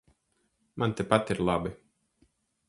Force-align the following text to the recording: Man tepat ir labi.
Man 0.79 0.95
tepat 0.97 1.29
ir 1.35 1.39
labi. 1.51 1.71